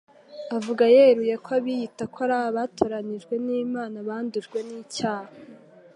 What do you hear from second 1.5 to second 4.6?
abiyita ko ari abatoranijwe n'Imana bandujwe